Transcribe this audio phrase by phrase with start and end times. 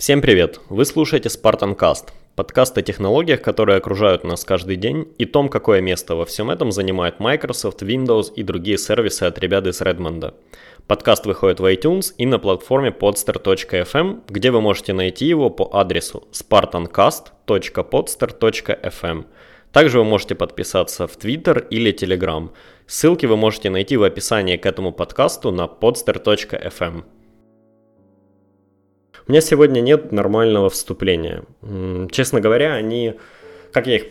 [0.00, 0.60] Всем привет!
[0.70, 5.82] Вы слушаете Spartan Cast, подкаст о технологиях, которые окружают нас каждый день, и том, какое
[5.82, 10.32] место во всем этом занимает Microsoft, Windows и другие сервисы от ребят из Redmond.
[10.86, 16.26] Подкаст выходит в iTunes и на платформе podster.fm, где вы можете найти его по адресу
[16.32, 19.24] spartancast.podster.fm.
[19.70, 22.48] Также вы можете подписаться в Twitter или Telegram.
[22.86, 27.04] Ссылки вы можете найти в описании к этому подкасту на podster.fm.
[29.30, 31.44] У меня сегодня нет нормального вступления.
[32.10, 33.14] Честно говоря, они...
[33.70, 34.06] Как я их...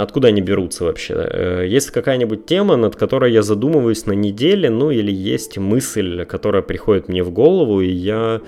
[0.00, 1.14] Откуда они берутся вообще?
[1.14, 6.62] Э, есть какая-нибудь тема, над которой я задумываюсь на неделе, ну или есть мысль, которая
[6.62, 8.40] приходит мне в голову, и я...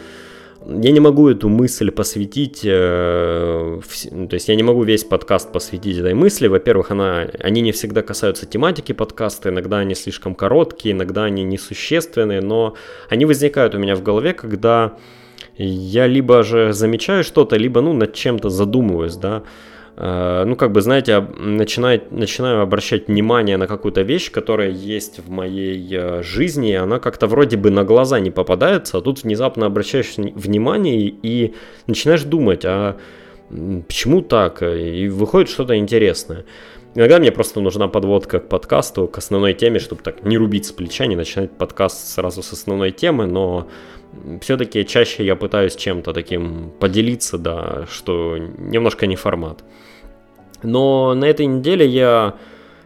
[0.66, 3.80] Я не могу эту мысль посвятить, э,
[4.10, 6.48] то есть я не могу весь подкаст посвятить этой мысли.
[6.48, 12.40] Во-первых, она, они не всегда касаются тематики подкаста, иногда они слишком короткие, иногда они несущественные,
[12.40, 12.74] но
[13.08, 14.96] они возникают у меня в голове, когда
[15.58, 19.42] я либо же замечаю что-то, либо, ну, над чем-то задумываюсь, да,
[19.96, 25.30] э, ну, как бы, знаете, начинаю, начинаю обращать внимание на какую-то вещь, которая есть в
[25.30, 29.66] моей э, жизни, и она как-то вроде бы на глаза не попадается, а тут внезапно
[29.66, 31.54] обращаешь внимание и
[31.86, 32.96] начинаешь думать, а
[33.48, 36.44] почему так, и выходит что-то интересное.
[36.96, 40.72] Иногда мне просто нужна подводка к подкасту, к основной теме, чтобы так не рубить с
[40.72, 43.68] плеча, не начинать подкаст сразу с основной темы, но
[44.40, 49.62] все-таки чаще я пытаюсь чем-то таким поделиться, да, что немножко не формат.
[50.62, 52.36] Но на этой неделе я,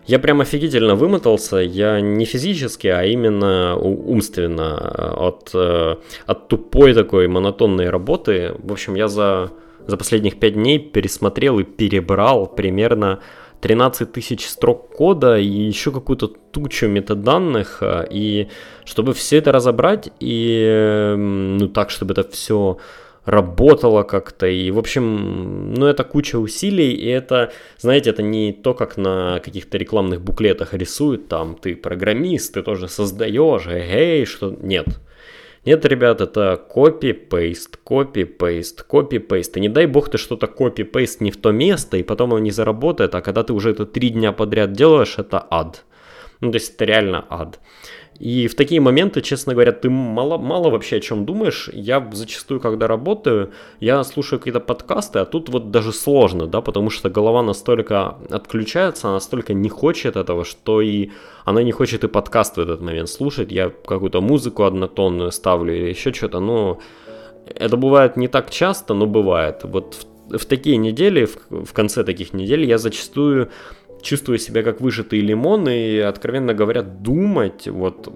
[0.07, 4.77] я прям офигительно вымотался, я не физически, а именно умственно
[5.25, 5.95] от, э,
[6.27, 8.57] от тупой такой монотонной работы.
[8.59, 9.53] В общем, я за,
[9.87, 13.21] за последних пять дней пересмотрел и перебрал примерно
[13.61, 18.49] 13 тысяч строк кода и еще какую-то тучу метаданных, а, и
[18.85, 22.79] чтобы все это разобрать, и ну так, чтобы это все
[23.25, 28.75] работало как-то, и в общем, ну это куча усилий, и это, знаете, это не то,
[28.75, 34.87] как на каких-то рекламных буклетах рисуют, там ты программист, ты тоже создаешь, эй, что, нет,
[35.67, 39.57] нет, ребят, это копи-пейст, копи-пейст, копи-пейст.
[39.57, 42.51] И не дай бог ты что-то копи-пейст не в то место, и потом он не
[42.51, 45.85] заработает, а когда ты уже это три дня подряд делаешь, это ад.
[46.41, 47.61] Ну, то есть это реально ад.
[48.21, 51.71] И в такие моменты, честно говоря, ты мало, мало вообще о чем думаешь.
[51.73, 53.51] Я зачастую, когда работаю,
[53.81, 59.07] я слушаю какие-то подкасты, а тут вот даже сложно, да, потому что голова настолько отключается,
[59.07, 61.09] она настолько не хочет этого, что и
[61.47, 63.51] она не хочет и подкаст в этот момент слушать.
[63.51, 66.79] Я какую-то музыку однотонную ставлю или еще что-то, но
[67.47, 69.61] это бывает не так часто, но бывает.
[69.63, 69.97] Вот
[70.29, 73.49] в, в такие недели, в, в конце таких недель я зачастую
[74.03, 78.13] чувствую себя как выжатый лимон и, откровенно говоря, думать вот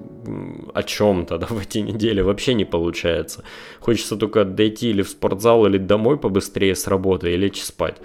[0.72, 3.44] о чем-то да, в эти недели вообще не получается.
[3.80, 7.96] Хочется только дойти или в спортзал, или домой побыстрее с работы, и лечь спать.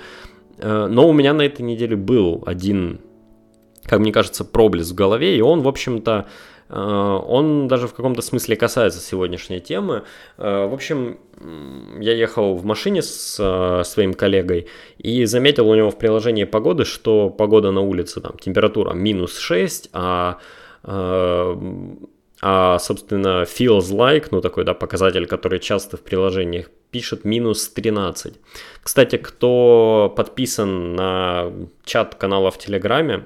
[0.58, 3.00] Э, но у меня на этой неделе был один,
[3.84, 6.28] как мне кажется, проблеск в голове, и он, в общем-то,
[6.76, 10.04] он даже в каком-то смысле касается сегодняшней темы.
[10.38, 11.18] Э, в общем,
[12.00, 16.86] я ехал в машине с э, своим коллегой и заметил у него в приложении погоды,
[16.86, 20.38] что погода на улице, там, температура минус 6, а
[22.42, 28.34] а, собственно, feels like, ну такой, да, показатель, который часто в приложениях пишет минус 13.
[28.82, 31.52] Кстати, кто подписан на
[31.84, 33.26] чат канала в Телеграме,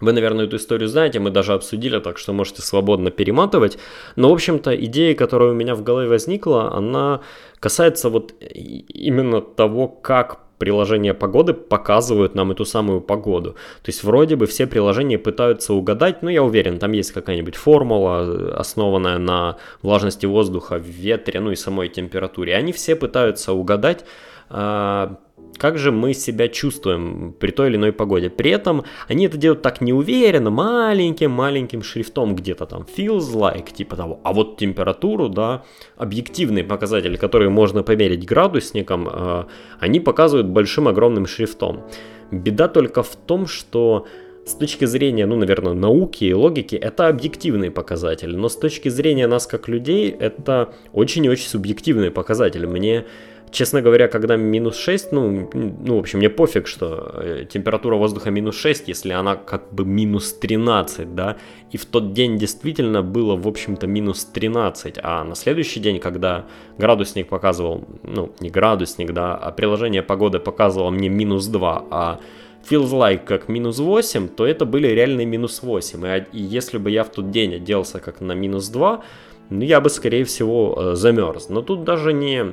[0.00, 3.78] вы, наверное, эту историю знаете, мы даже обсудили, так что можете свободно перематывать.
[4.14, 7.20] Но, в общем-то, идея, которая у меня в голове возникла, она
[7.60, 13.52] касается вот именно того, как приложения погоды показывают нам эту самую погоду.
[13.82, 18.54] То есть вроде бы все приложения пытаются угадать, но я уверен, там есть какая-нибудь формула,
[18.58, 22.56] основанная на влажности воздуха, ветре, ну и самой температуре.
[22.56, 24.04] Они все пытаются угадать
[24.48, 25.18] а,
[25.56, 28.30] как же мы себя чувствуем при той или иной погоде.
[28.30, 34.20] При этом они это делают так неуверенно, маленьким-маленьким шрифтом где-то там feels like, типа того.
[34.24, 35.64] А вот температуру, да,
[35.96, 39.44] объективные показатели, которые можно померить градусником, э,
[39.80, 41.84] они показывают большим огромным шрифтом.
[42.30, 44.06] Беда только в том, что
[44.46, 49.26] с точки зрения, ну, наверное, науки и логики, это объективные показатели, но с точки зрения
[49.26, 52.64] нас как людей, это очень и очень субъективные показатели.
[52.64, 53.06] Мне
[53.50, 58.30] Честно говоря, когда минус 6, ну, ну, в общем, мне пофиг, что э, температура воздуха
[58.30, 61.36] минус 6, если она как бы минус 13, да,
[61.70, 66.46] и в тот день действительно было, в общем-то, минус 13, а на следующий день, когда
[66.76, 72.20] градусник показывал, ну, не градусник, да, а приложение погоды показывало мне минус 2, а
[72.68, 76.90] feels like как минус 8, то это были реальные минус 8, и, и если бы
[76.90, 79.02] я в тот день оделся как на минус 2,
[79.50, 81.48] ну, я бы, скорее всего, э, замерз.
[81.48, 82.44] Но тут даже не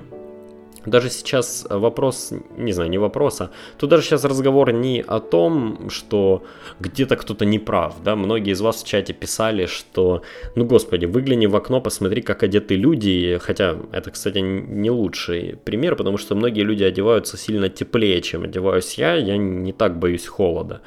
[0.86, 5.90] даже сейчас вопрос, не знаю, не вопрос, а тут даже сейчас разговор не о том,
[5.90, 6.44] что
[6.80, 10.22] где-то кто-то не прав, да, многие из вас в чате писали, что,
[10.56, 15.96] ну, господи, выгляни в окно, посмотри, как одеты люди, хотя это, кстати, не лучший пример,
[15.96, 20.82] потому что многие люди одеваются сильно теплее, чем одеваюсь я, я не так боюсь холода.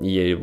[0.00, 0.38] И,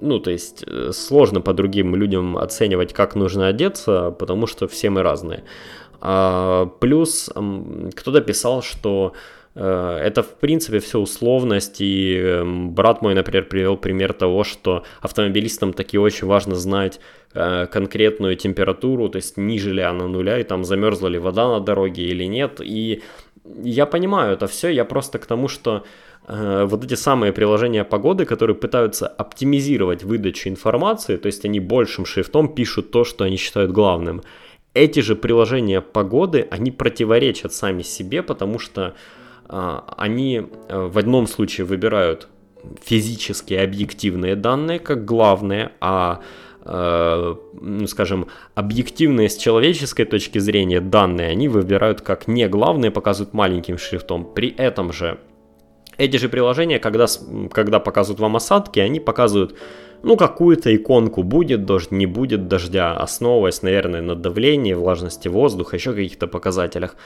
[0.00, 4.90] ну, то есть э, сложно по другим людям оценивать, как нужно одеться, потому что все
[4.90, 5.44] мы разные.
[6.00, 7.30] А, плюс
[7.94, 9.12] кто-то писал, что
[9.54, 15.72] э, это в принципе все условность, и брат мой, например, привел пример того, что автомобилистам
[15.72, 17.00] таки очень важно знать
[17.34, 21.60] э, конкретную температуру, то есть ниже ли она нуля, и там замерзла ли вода на
[21.60, 23.02] дороге или нет, и
[23.62, 25.84] я понимаю это все, я просто к тому, что
[26.28, 32.06] э, вот эти самые приложения погоды, которые пытаются оптимизировать выдачу информации, то есть они большим
[32.06, 34.22] шрифтом пишут то, что они считают главным–
[34.74, 38.94] эти же приложения погоды, они противоречат сами себе, потому что
[39.48, 42.28] э, они э, в одном случае выбирают
[42.82, 46.20] физические объективные данные как главные, а
[46.64, 53.34] э, ну, скажем, объективные с человеческой точки зрения данные они выбирают как не главные, показывают
[53.34, 54.24] маленьким шрифтом.
[54.34, 55.18] При этом же
[55.96, 57.06] эти же приложения, когда,
[57.50, 59.56] когда показывают вам осадки, они показывают
[60.02, 65.92] ну, какую-то иконку будет дождь, не будет дождя, основываясь, наверное, на давлении, влажности воздуха, еще
[65.92, 66.96] каких-то показателях.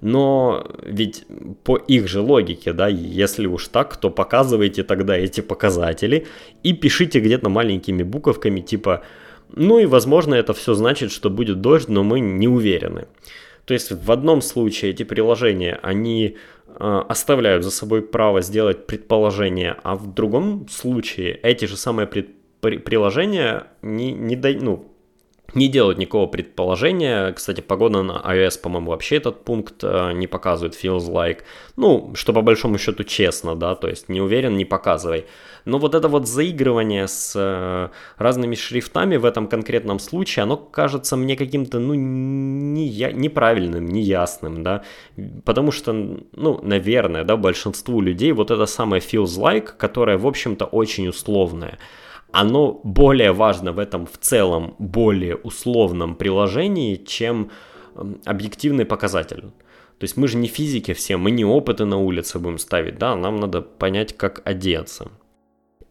[0.00, 1.24] Но ведь
[1.62, 6.26] по их же логике, да, если уж так, то показывайте тогда эти показатели
[6.64, 9.02] и пишите где-то маленькими буковками, типа,
[9.54, 13.06] ну и возможно это все значит, что будет дождь, но мы не уверены.
[13.64, 19.76] То есть в одном случае эти приложения, они э, оставляют за собой право сделать предположение,
[19.84, 24.86] а в другом случае эти же самые предположения приложение не, не, дай, ну,
[25.54, 27.32] не делают никакого предположения.
[27.32, 31.40] Кстати, погода на iOS, по-моему, вообще этот пункт э, не показывает, feels like.
[31.76, 35.26] Ну, что по большому счету честно, да, то есть не уверен, не показывай.
[35.64, 41.16] Но вот это вот заигрывание с э, разными шрифтами в этом конкретном случае, оно кажется
[41.16, 44.84] мне каким-то, ну, не я, неправильным, неясным, да,
[45.44, 50.64] потому что, ну, наверное, да, большинству людей вот это самое feels like, которое, в общем-то,
[50.64, 51.78] очень условное–
[52.32, 57.50] оно более важно в этом в целом более условном приложении, чем
[58.24, 59.42] объективный показатель.
[59.98, 63.14] То есть мы же не физики все, мы не опыты на улице будем ставить, да,
[63.14, 65.12] нам надо понять, как одеться.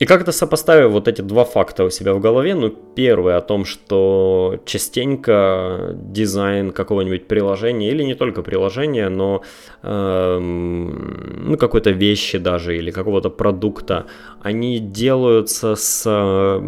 [0.02, 3.66] И как-то сопоставив вот эти два факта у себя в голове, ну, первый о том,
[3.66, 9.44] что частенько дизайн какого-нибудь приложения, или не только приложения, но
[9.84, 14.08] э, ну, какой-то вещи даже, или какого-то продукта,
[14.42, 16.60] они делаются с э,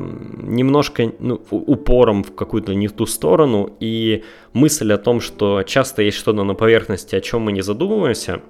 [0.43, 6.17] немножко ну, упором в какую-то не ту сторону, и мысль о том, что часто есть
[6.17, 8.41] что-то на поверхности, о чем мы не задумываемся,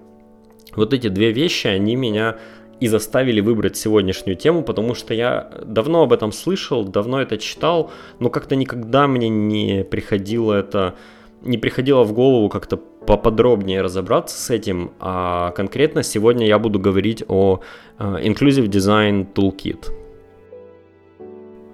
[0.76, 2.38] вот эти две вещи, они меня
[2.80, 7.92] и заставили выбрать сегодняшнюю тему, потому что я давно об этом слышал, давно это читал,
[8.20, 10.96] но как-то никогда мне не приходило это,
[11.42, 17.24] не приходило в голову как-то поподробнее разобраться с этим, а конкретно сегодня я буду говорить
[17.28, 17.60] о
[18.00, 19.92] uh, Inclusive Design Toolkit.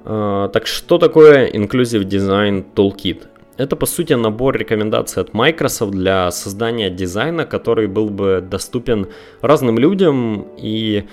[0.05, 3.28] Uh, так что такое Inclusive Design Toolkit?
[3.59, 9.07] Это, по сути, набор рекомендаций от Microsoft для создания дизайна, который был бы доступен
[9.41, 10.47] разным людям.
[10.57, 11.03] И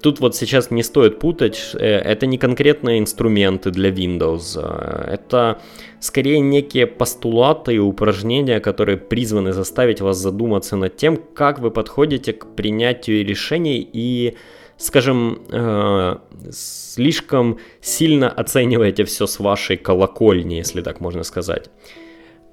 [0.00, 4.56] тут вот сейчас не стоит путать, э, это не конкретные инструменты для Windows.
[4.56, 5.60] Э, это
[6.00, 12.32] скорее некие постулаты и упражнения, которые призваны заставить вас задуматься над тем, как вы подходите
[12.32, 14.38] к принятию решений и
[14.80, 16.16] скажем, э,
[16.50, 21.70] слишком сильно оцениваете все с вашей колокольни, если так можно сказать.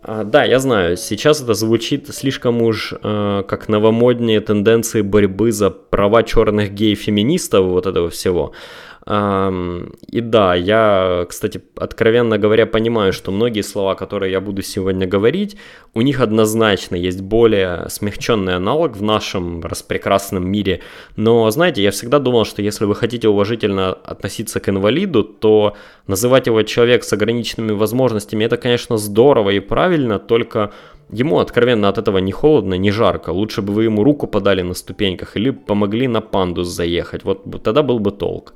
[0.03, 5.69] А, да, я знаю, сейчас это звучит слишком уж э, как новомодные тенденции борьбы за
[5.69, 8.51] права черных гей-феминистов, вот этого всего.
[9.07, 15.55] И да, я, кстати, откровенно говоря, понимаю, что многие слова, которые я буду сегодня говорить,
[15.93, 20.81] у них однозначно есть более смягченный аналог в нашем распрекрасном мире.
[21.15, 26.47] Но, знаете, я всегда думал, что если вы хотите уважительно относиться к инвалиду, то называть
[26.47, 30.71] его человек с ограниченными возможностями, это, конечно, здорово и правильно, только
[31.09, 33.29] Ему откровенно от этого не холодно, не жарко.
[33.29, 37.23] Лучше бы вы ему руку подали на ступеньках или помогли на пандус заехать.
[37.23, 38.53] Вот тогда был бы толк.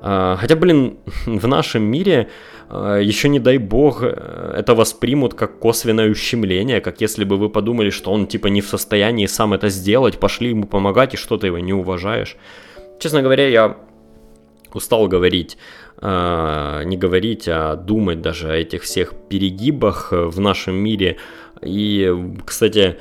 [0.00, 2.28] А, хотя, блин, в нашем мире
[2.68, 7.50] а, еще не дай бог э, это воспримут как косвенное ущемление, как если бы вы
[7.50, 11.36] подумали, что он типа не в состоянии сам это сделать, пошли ему помогать и что
[11.36, 12.36] ты его не уважаешь.
[12.98, 13.76] Честно говоря, я
[14.72, 15.58] устал говорить,
[15.98, 21.18] а, не говорить, а думать даже о этих всех перегибах в нашем мире.
[21.60, 22.14] И,
[22.46, 22.96] кстати,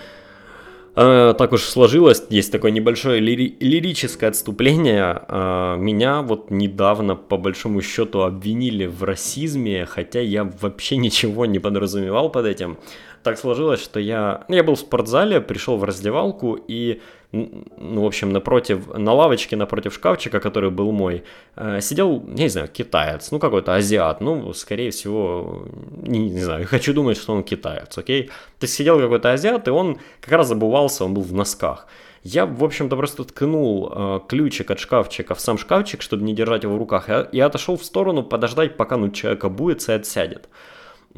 [0.99, 5.21] Так уж сложилось, есть такое небольшое лири- лирическое отступление.
[5.29, 11.59] Э, меня вот недавно, по большому счету, обвинили в расизме, хотя я вообще ничего не
[11.59, 12.77] подразумевал под этим.
[13.23, 16.99] Так сложилось, что я, я был в спортзале, пришел в раздевалку и
[17.31, 21.23] ну, в общем, напротив, на лавочке напротив шкафчика, который был мой,
[21.55, 25.67] э, сидел, я не знаю, китаец, ну, какой-то азиат, ну, скорее всего,
[26.01, 28.23] не, не знаю, хочу думать, что он китаец, окей?
[28.59, 31.87] То есть сидел какой-то азиат, и он как раз забывался, он был в носках.
[32.23, 36.63] Я, в общем-то, просто ткнул э, ключик от шкафчика в сам шкафчик, чтобы не держать
[36.63, 40.49] его в руках, и, и отошел в сторону подождать, пока ну, человек обуется и отсядет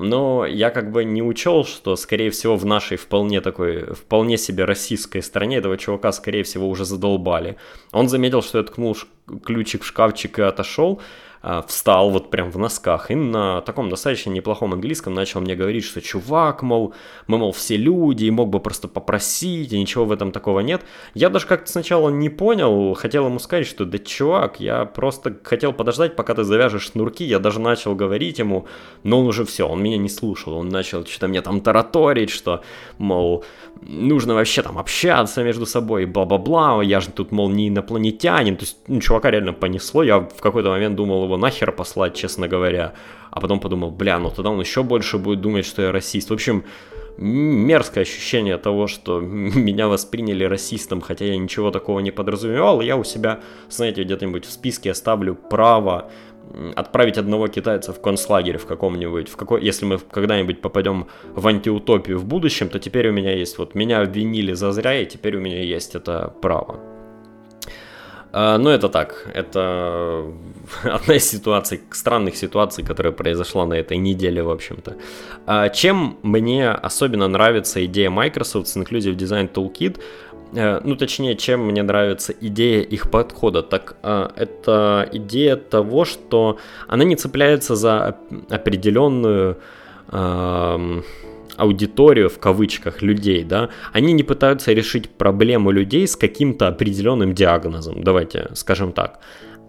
[0.02, 4.66] но я как бы не учел, что, скорее всего, в нашей вполне такой, вполне себе
[4.66, 7.58] российской стране этого чувака, скорее всего, уже задолбали.
[7.92, 8.98] Он заметил, что я ткнул
[9.46, 11.02] ключик в шкафчик и отошел,
[11.68, 13.12] встал вот прям в носках.
[13.12, 16.94] И на таком достаточно неплохом английском начал мне говорить, что чувак, мол,
[17.28, 20.84] мы, мол, все люди, и мог бы просто попросить, и ничего в этом такого нет.
[21.14, 25.74] Я даже как-то сначала не понял, хотел ему сказать, что да чувак, я просто хотел
[25.74, 28.68] подождать, пока ты завяжешь шнурки, я даже начал говорить ему,
[29.04, 32.62] но он уже все, он меня не слушал, он начал что-то мне там тараторить, что,
[32.98, 33.44] мол,
[33.82, 38.78] нужно вообще там общаться между собой, бла-бла-бла, я же тут, мол, не инопланетянин, то есть,
[38.88, 42.94] ну, чувака реально понесло, я в какой-то момент думал его нахер послать, честно говоря,
[43.32, 46.30] а потом подумал, бля, ну тогда он еще больше будет думать, что я расист.
[46.30, 46.66] В общем,
[47.18, 53.04] мерзкое ощущение того, что меня восприняли расистом, хотя я ничего такого не подразумевал, я у
[53.04, 56.12] себя, знаете, где-нибудь в списке оставлю право
[56.76, 62.18] отправить одного китайца в концлагерь в каком-нибудь, в какой, если мы когда-нибудь попадем в антиутопию
[62.18, 65.40] в будущем, то теперь у меня есть, вот меня обвинили за зря, и теперь у
[65.40, 66.80] меня есть это право.
[68.34, 70.24] А, ну, это так, это
[70.84, 74.96] одна из ситуаций, странных ситуаций, которая произошла на этой неделе, в общем-то.
[75.46, 80.00] А, чем мне особенно нравится идея Microsoft с Inclusive Design Toolkit,
[80.54, 87.04] ну точнее, чем мне нравится идея их подхода, так э, это идея того, что она
[87.06, 88.18] не цепляется за
[88.50, 89.58] определенную
[90.12, 91.02] э,
[91.56, 98.04] аудиторию в кавычках людей, да, они не пытаются решить проблему людей с каким-то определенным диагнозом,
[98.04, 99.20] давайте скажем так.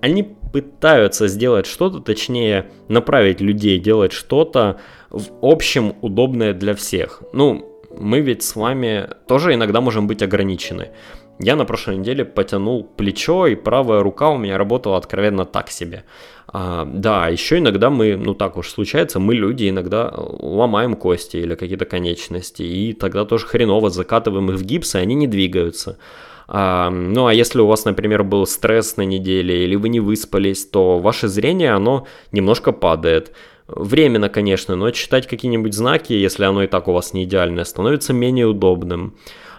[0.00, 7.22] Они пытаются сделать что-то, точнее направить людей делать что-то в общем удобное для всех.
[7.32, 10.90] Ну, мы ведь с вами тоже иногда можем быть ограничены.
[11.38, 16.04] Я на прошлой неделе потянул плечо, и правая рука у меня работала откровенно так себе.
[16.46, 21.54] А, да, еще иногда мы, ну так уж случается, мы люди иногда ломаем кости или
[21.54, 25.98] какие-то конечности, и тогда тоже хреново закатываем их в гипс, и они не двигаются.
[26.46, 30.66] А, ну а если у вас, например, был стресс на неделе, или вы не выспались,
[30.66, 33.32] то ваше зрение, оно немножко падает.
[33.74, 38.12] Временно, конечно, но читать какие-нибудь знаки, если оно и так у вас не идеальное, становится
[38.12, 39.14] менее удобным.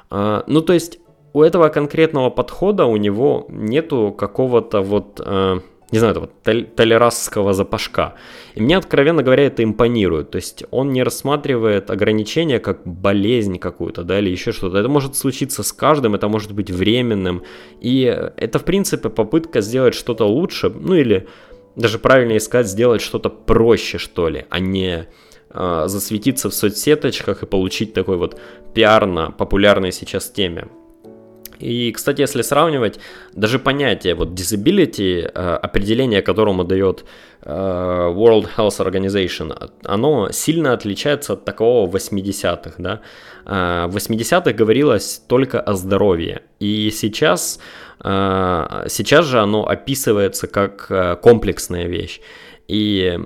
[0.09, 0.99] А, ну, то есть
[1.33, 5.59] у этого конкретного подхода у него нету какого-то вот, а,
[5.91, 6.29] не знаю, этого
[6.63, 8.13] толерасского запашка.
[8.53, 10.31] И мне, откровенно говоря, это импонирует.
[10.31, 14.77] То есть он не рассматривает ограничения как болезнь какую-то, да, или еще что-то.
[14.77, 17.43] Это может случиться с каждым, это может быть временным.
[17.81, 18.03] И
[18.37, 21.27] это, в принципе, попытка сделать что-то лучше, ну или
[21.75, 25.07] даже правильнее искать сделать что-то проще, что ли, а не
[25.49, 28.39] э, засветиться в соцсеточках и получить такой вот
[28.73, 30.67] пиар на популярной сейчас теме.
[31.59, 32.99] И, кстати, если сравнивать,
[33.33, 37.05] даже понятие вот disability, э, определение которому дает
[37.41, 43.01] э, World Health Organization, оно сильно отличается от такого 80-х, да.
[43.45, 47.59] Э, в 80-х говорилось только о здоровье, и сейчас
[48.03, 52.19] сейчас же оно описывается как э, комплексная вещь.
[52.67, 53.19] И,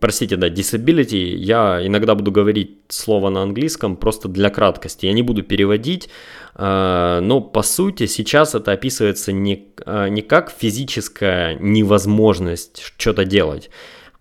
[0.00, 5.06] простите, да, disability, я иногда буду говорить слово на английском просто для краткости.
[5.06, 6.10] Я не буду переводить,
[6.54, 9.68] а, но по сути сейчас это описывается не,
[10.10, 13.70] не как физическая невозможность что-то делать,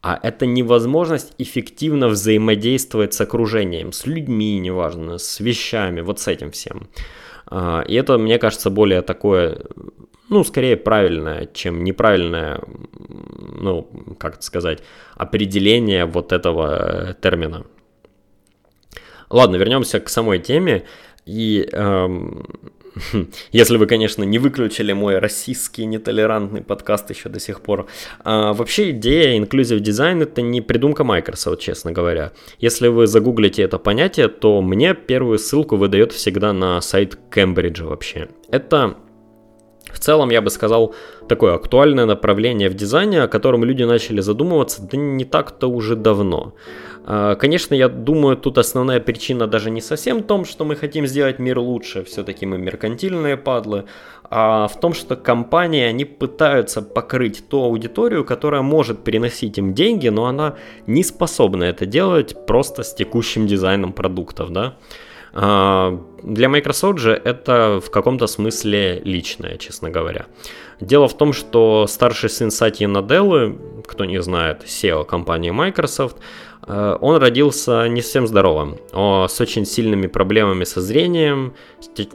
[0.02, 6.52] а это невозможность эффективно взаимодействовать с окружением, с людьми, неважно, с вещами, вот с этим
[6.52, 6.88] всем.
[7.52, 9.60] А, и это, мне кажется, более такое,
[10.30, 12.62] ну, скорее правильное, чем неправильное,
[13.60, 14.80] ну, как это сказать,
[15.16, 17.66] определение вот этого э, термина.
[19.30, 20.86] Ладно, вернемся к самой теме.
[21.26, 22.46] И эм,
[23.52, 27.88] Если вы, конечно, не выключили мой российский нетолерантный подкаст еще до сих пор.
[28.24, 32.32] А, вообще идея Inclusive Design это не придумка Microsoft, честно говоря.
[32.60, 38.30] Если вы загуглите это понятие, то мне первую ссылку выдает всегда на сайт Кембриджа вообще.
[38.52, 38.98] Это
[39.92, 40.94] в целом, я бы сказал,
[41.28, 46.54] такое актуальное направление в дизайне, о котором люди начали задумываться, да не так-то уже давно.
[47.04, 51.08] А, конечно, я думаю, тут основная причина даже не совсем в том, что мы хотим
[51.08, 53.86] сделать мир лучше, все-таки мы меркантильные падлы,
[54.30, 60.10] а в том, что компании, они пытаются покрыть ту аудиторию, которая может приносить им деньги,
[60.10, 60.56] но она
[60.88, 64.78] не способна это делать просто с текущим дизайном продуктов, да.
[65.34, 70.26] А, для Microsoft же это в каком-то смысле личное, честно говоря.
[70.80, 73.58] Дело в том, что старший сын Сати Наделлы,
[73.88, 76.18] кто не знает, SEO компании Microsoft,
[76.68, 81.54] э, он родился не совсем здоровым, с очень сильными проблемами со зрением,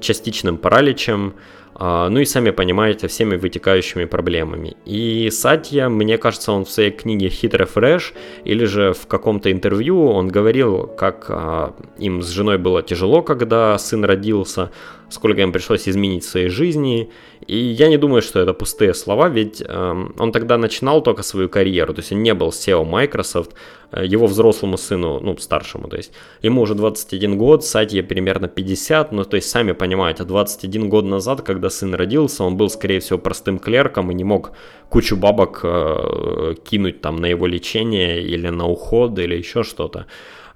[0.00, 1.40] частичным параличем, а,
[1.78, 4.76] ну и сами понимаете, всеми вытекающими проблемами.
[4.86, 8.14] И Сатья, мне кажется, он в своей книге «Хитрый фреш»
[8.44, 13.76] или же в каком-то интервью он говорил, как а, им с женой было тяжело, когда
[13.78, 14.70] сын родился,
[15.08, 17.10] сколько им пришлось изменить в своей жизни.
[17.46, 21.48] И я не думаю, что это пустые слова, ведь э, он тогда начинал только свою
[21.48, 23.52] карьеру, то есть он не был SEO Microsoft,
[23.92, 29.12] э, его взрослому сыну, ну, старшему, то есть ему уже 21 год, Сатье примерно 50,
[29.12, 33.18] ну, то есть сами понимаете, 21 год назад, когда сын родился, он был, скорее всего,
[33.18, 34.52] простым клерком и не мог
[34.88, 40.06] кучу бабок э, кинуть там на его лечение или на уход или еще что-то.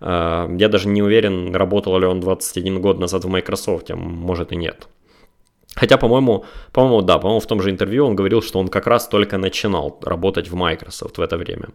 [0.01, 4.53] Э, я даже не уверен, работал ли он 21 год назад в Microsoft, а может
[4.53, 4.89] и нет.
[5.75, 9.09] Хотя, по-моему, по-моему, да, по-моему, в том же интервью он говорил, что он как раз
[9.09, 11.69] только начинал работать в Microsoft в это время.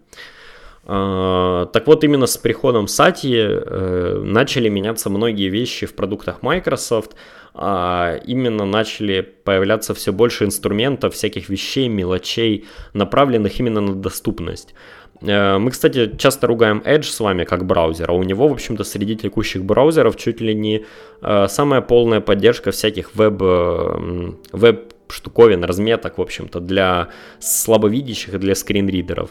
[0.87, 7.15] Uh, так вот, именно с приходом Сати uh, начали меняться многие вещи в продуктах Microsoft,
[7.57, 14.73] именно начали появляться все больше инструментов, всяких вещей, мелочей, направленных именно на доступность.
[15.21, 18.83] Э, мы, кстати, часто ругаем Edge с вами как браузер, а у него, в общем-то,
[18.83, 20.85] среди текущих браузеров чуть ли не
[21.21, 27.09] э, самая полная поддержка всяких веб, э, веб штуковин, разметок, в общем-то, для
[27.39, 29.29] слабовидящих и для скринридеров.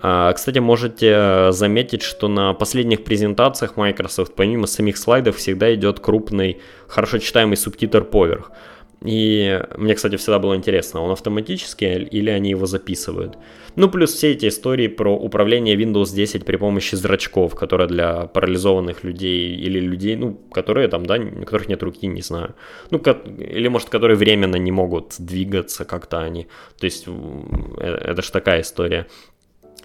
[0.00, 7.18] Кстати, можете заметить, что на последних презентациях Microsoft, помимо самих слайдов, всегда идет крупный, хорошо
[7.18, 8.50] читаемый субтитр поверх.
[9.04, 13.38] И мне, кстати, всегда было интересно, он автоматический или они его записывают.
[13.76, 19.02] Ну, плюс все эти истории про управление Windows 10 при помощи зрачков, которые для парализованных
[19.02, 22.54] людей или людей, ну, которые там, да, у которых нет руки, не знаю.
[22.90, 26.48] Ну, или, может, которые временно не могут двигаться как-то они.
[26.78, 29.06] То есть, э, это же такая история.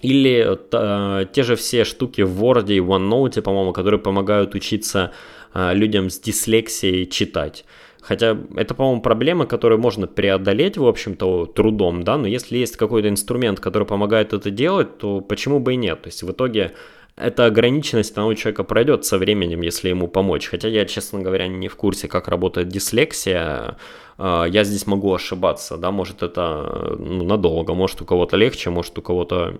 [0.02, 5.12] Или э, те же все штуки в Word и OneNote, по-моему, которые помогают учиться
[5.54, 7.64] э, людям с дислексией читать.
[8.06, 13.08] Хотя это, по-моему, проблема, которую можно преодолеть, в общем-то, трудом, да, но если есть какой-то
[13.08, 16.02] инструмент, который помогает это делать, то почему бы и нет?
[16.02, 16.74] То есть в итоге
[17.16, 20.46] эта ограниченность, она человека пройдет со временем, если ему помочь.
[20.48, 23.76] Хотя я, честно говоря, не в курсе, как работает дислексия.
[24.18, 28.98] А, я здесь могу ошибаться, да, может это ну, надолго, может у кого-то легче, может
[28.98, 29.58] у кого-то,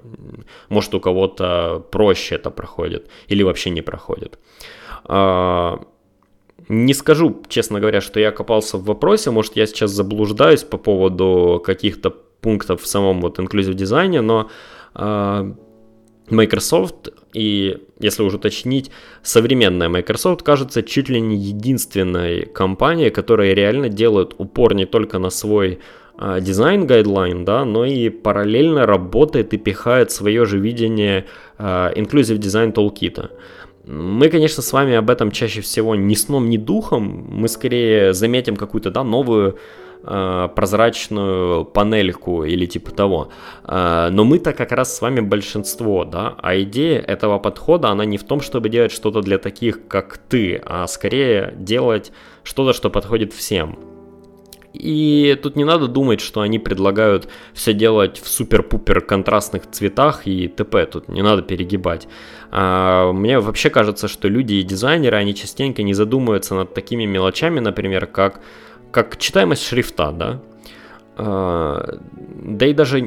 [0.69, 4.39] может у кого-то проще это проходит или вообще не проходит.
[5.05, 5.81] А,
[6.69, 11.63] не скажу, честно говоря, что я копался в вопросе, может я сейчас заблуждаюсь по поводу
[11.65, 14.49] каких-то пунктов в самом вот inclusive дизайне, но
[14.95, 15.55] э,
[16.31, 18.91] Microsoft и, если уже уточнить,
[19.23, 25.31] современная Microsoft кажется чуть ли не единственной компанией, которая реально делает упор не только на
[25.31, 25.79] свой
[26.19, 31.27] э, дизайн гайдлайн, да, но и параллельно работает и пихает свое же видение
[31.59, 33.31] э, Inclusive Design Toolkit.
[33.87, 37.29] Мы, конечно, с вами об этом чаще всего ни сном, ни духом.
[37.31, 39.59] Мы скорее заметим какую-то да, новую
[40.03, 43.31] э, прозрачную панельку или типа того.
[43.65, 46.35] Э, но мы-то как раз с вами большинство, да.
[46.39, 50.61] А идея этого подхода, она не в том, чтобы делать что-то для таких, как ты,
[50.65, 53.79] а скорее делать что-то, что подходит всем.
[54.79, 60.49] И тут не надо думать, что они предлагают все делать в супер-пупер контрастных цветах и
[60.49, 60.87] т.п.
[60.87, 62.09] Тут не надо перегибать.
[62.51, 67.61] А, мне вообще кажется, что люди и дизайнеры, они частенько не задумываются над такими мелочами,
[67.61, 68.41] например, как,
[68.91, 70.43] как читаемость шрифта, да.
[71.19, 71.99] А,
[72.43, 73.01] да и даже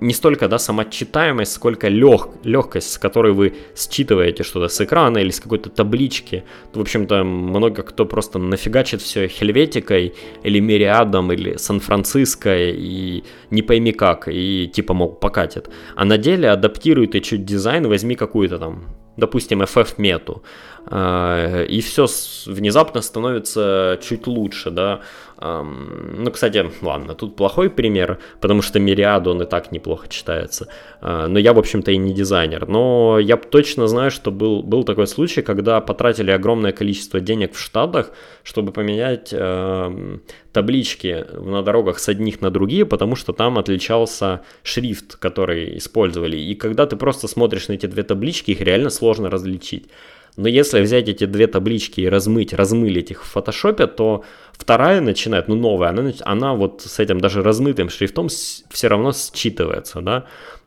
[0.00, 5.18] не столько да, сама читаемость, сколько лег, легкость, с которой вы считываете что-то с экрана
[5.18, 6.42] или с какой-то таблички.
[6.74, 13.92] В общем-то, много кто просто нафигачит все Хельветикой или Мириадом или Сан-Франциско и не пойми
[13.92, 15.70] как, и типа мог покатит.
[15.94, 20.42] А на деле адаптирует и чуть дизайн, возьми какую-то там допустим, FF-мету,
[20.86, 22.06] а, и все
[22.46, 25.00] внезапно становится чуть лучше, да.
[25.44, 30.68] Ну, кстати, ладно, тут плохой пример, потому что Мириад, он и так неплохо читается.
[31.00, 32.68] А, но я, в общем-то, и не дизайнер.
[32.68, 37.58] Но я точно знаю, что был, был такой случай, когда потратили огромное количество денег в
[37.58, 38.12] Штатах,
[38.44, 40.18] чтобы поменять э,
[40.52, 46.36] таблички на дорогах с одних на другие, потому что там отличался шрифт, который использовали.
[46.36, 49.88] И когда ты просто смотришь на эти две таблички, их реально сложно различить.
[50.36, 55.48] Но если взять эти две таблички и размыть, размылить их в фотошопе, то вторая начинает,
[55.48, 60.24] ну новая, она, она вот с этим даже размытым шрифтом все равно считывается, да.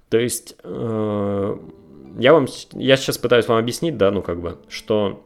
[0.10, 1.58] То есть э,
[2.20, 5.24] я вам, я сейчас пытаюсь вам объяснить, да, ну как бы, что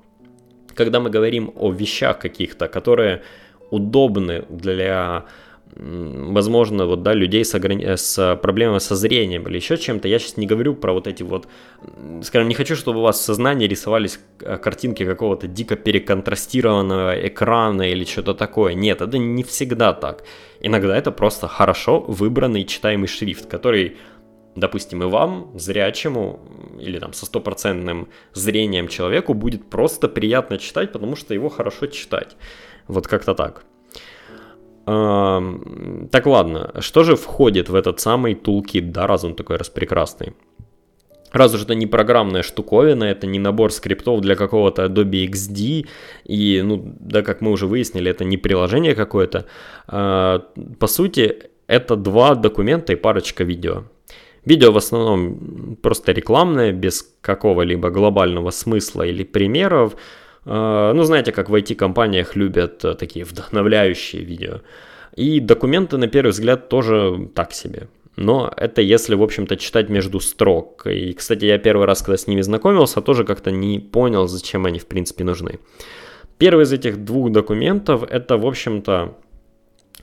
[0.73, 3.23] когда мы говорим о вещах каких-то, которые
[3.71, 5.25] удобны для
[5.75, 7.95] возможно, вот, да, людей с, ограни...
[7.95, 10.07] с проблемами со зрением или еще чем-то.
[10.07, 11.47] Я сейчас не говорю про вот эти вот,
[12.23, 17.89] скажем, не хочу, чтобы у вас в сознании рисовались э, картинки какого-то дико переконтрастированного экрана
[17.89, 18.73] или что-то такое.
[18.73, 20.23] Нет, это не всегда так.
[20.59, 23.97] Иногда это просто хорошо выбранный читаемый шрифт, который
[24.55, 26.41] допустим, и вам, зрячему
[26.79, 32.35] или там со стопроцентным зрением человеку будет просто приятно читать, потому что его хорошо читать.
[32.87, 33.63] Вот как-то так.
[34.89, 40.33] Так ладно, что же входит в этот самый тулкит, да, раз он такой распрекрасный?
[41.31, 45.85] Раз уж это не программная штуковина, это не набор скриптов для какого-то Adobe XD,
[46.23, 49.45] и, ну, да, как мы уже выяснили, это не приложение какое-то.
[49.87, 50.39] А,
[50.79, 53.83] по сути, это два документа и парочка видео.
[54.43, 59.95] Видео в основном просто рекламное, без какого-либо глобального смысла или примеров.
[60.51, 64.61] А, ну, знаете, как в IT-компаниях любят э, такие вдохновляющие видео.
[65.15, 67.87] И документы, на первый взгляд, тоже так себе.
[68.15, 70.87] Но это если, в общем-то, читать между строк.
[70.87, 74.79] И, кстати, я первый раз, когда с ними знакомился, тоже как-то не понял, зачем они,
[74.79, 75.59] в принципе, нужны.
[76.39, 79.19] Первый из этих двух документов– это, в общем-то,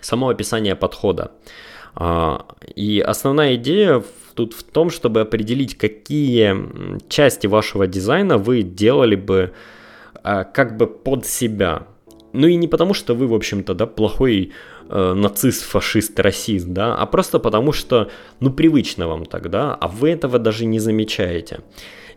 [0.00, 1.32] само описание подхода.
[1.96, 4.04] А, и основная идея
[4.35, 6.54] тут в том, чтобы определить, какие
[7.09, 9.52] части вашего дизайна вы делали бы
[10.44, 11.86] как бы под себя.
[12.32, 14.52] Ну и не потому, что вы, в общем-то, да, плохой
[14.88, 18.10] э, нацист, фашист, расист, да, а просто потому, что,
[18.40, 21.60] ну, привычно вам тогда, а вы этого даже не замечаете.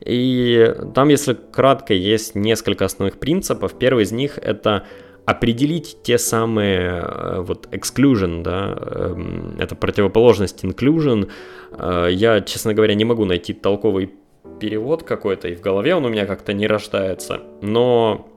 [0.05, 3.73] И там, если кратко, есть несколько основных принципов.
[3.79, 4.85] Первый из них это
[5.25, 11.29] определить те самые э, вот exclusion, да, эм, это противоположность inclusion.
[11.71, 14.11] Э, я, честно говоря, не могу найти толковый
[14.59, 17.41] перевод какой-то, и в голове он у меня как-то не рождается.
[17.61, 18.27] Но,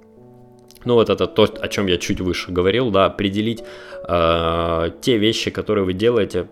[0.84, 3.62] ну вот это то, о чем я чуть выше говорил, да, определить
[4.08, 6.46] э, те вещи, которые вы делаете,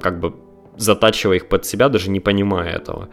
[0.00, 0.34] как бы
[0.76, 3.08] затачивая их под себя, даже не понимая этого.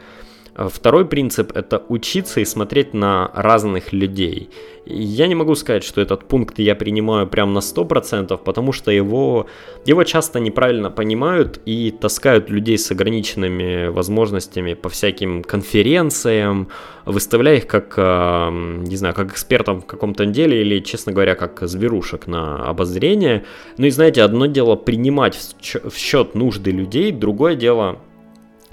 [0.56, 4.50] Второй принцип– это учиться и смотреть на разных людей.
[4.86, 9.48] Я не могу сказать, что этот пункт я принимаю прям на 100%, потому что его,
[9.86, 16.70] его часто неправильно понимают и таскают людей с ограниченными возможностями по всяким конференциям,
[17.06, 21.68] выставляя их как, а, не знаю, как экспертом в каком-то деле или, честно говоря, как
[21.68, 23.44] зверушек на обозрение.
[23.78, 25.38] Ну и знаете, одно дело принимать
[25.84, 28.00] в счет нужды людей, другое дело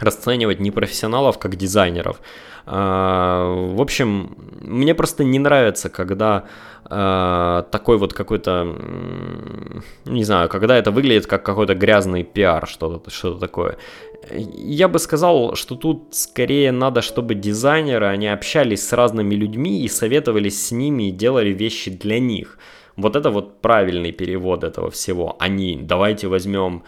[0.03, 2.21] расценивать непрофессионалов как дизайнеров.
[2.67, 6.45] А, в общем, мне просто не нравится, когда
[6.85, 8.77] а, такой вот какой-то,
[10.05, 13.79] не знаю, когда это выглядит как какой-то грязный пиар, что-то что такое.
[14.31, 19.88] Я бы сказал, что тут скорее надо, чтобы дизайнеры, они общались с разными людьми и
[19.88, 22.59] советовались с ними и делали вещи для них.
[22.97, 25.37] Вот это вот правильный перевод этого всего.
[25.41, 26.83] Они, давайте возьмем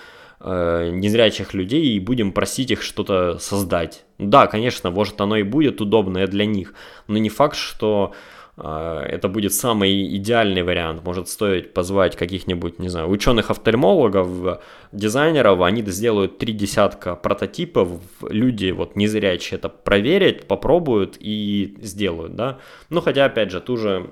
[0.45, 4.05] э, незрячих людей и будем просить их что-то создать.
[4.19, 6.75] Да, конечно, может оно и будет удобное для них,
[7.09, 8.13] но не факт, что
[8.57, 11.03] э, это будет самый идеальный вариант.
[11.05, 14.61] Может стоить позвать каких-нибудь, не знаю, ученых-офтальмологов,
[14.93, 17.89] дизайнеров, они сделают три десятка прототипов,
[18.29, 22.59] люди вот незрячие это проверят, попробуют и сделают, да.
[22.91, 24.11] Ну, хотя, опять же, ту же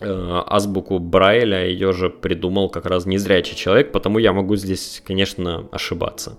[0.00, 6.38] азбуку Брайля ее же придумал как раз незрячий человек, потому я могу здесь, конечно, ошибаться.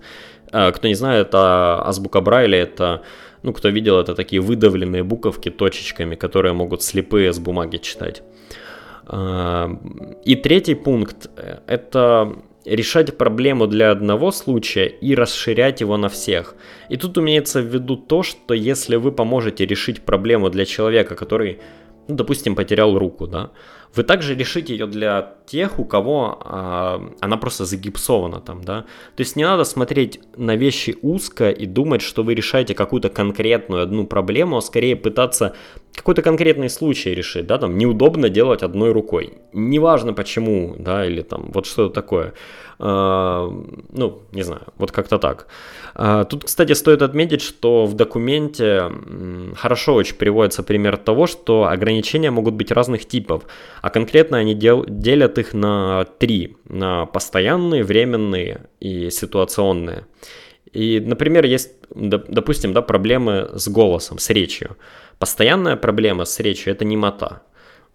[0.52, 3.02] Э, кто не знает, это азбука Брайля, это,
[3.42, 8.22] ну, кто видел, это такие выдавленные буковки точечками, которые могут слепые с бумаги читать.
[9.08, 9.68] Э,
[10.24, 11.30] и третий пункт–
[11.66, 16.54] это решать проблему для одного случая и расширять его на всех.
[16.90, 21.58] И тут имеется в виду то, что если вы поможете решить проблему для человека, который
[22.08, 23.50] ну, допустим, потерял руку, да,
[23.94, 28.82] вы также решите ее для тех, у кого а, она просто загипсована там, да.
[29.16, 33.82] То есть не надо смотреть на вещи узко и думать, что вы решаете какую-то конкретную
[33.82, 35.54] одну проблему, а скорее пытаться
[35.94, 39.38] какой-то конкретный случай решить, да, там неудобно делать одной рукой.
[39.52, 42.32] Неважно почему, да, или там вот что-то такое.
[42.78, 43.50] А,
[43.92, 45.48] ну, не знаю, вот как-то так.
[45.94, 48.90] А, тут, кстати, стоит отметить, что в документе
[49.56, 53.42] хорошо очень приводится пример того, что ограничения могут быть разных типов,
[53.82, 60.06] а конкретно они дел- делят их на три, на постоянные, временные и ситуационные.
[60.72, 64.76] И, например, есть, допустим, да, проблемы с голосом, с речью.
[65.18, 67.42] Постоянная проблема с речью– это немота.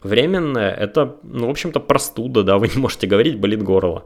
[0.04, 4.04] Временная– это, ну, в общем-то, простуда, да, вы не можете говорить, болит горло.